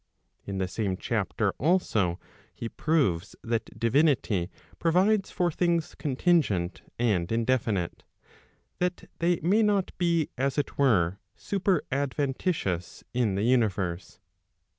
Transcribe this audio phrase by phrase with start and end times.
[0.47, 2.19] In the same chapter also
[2.55, 8.03] he proves that divinity provides for things contingent and indefinite,
[8.79, 14.19] that they may not be as it were super adventitious in the universe.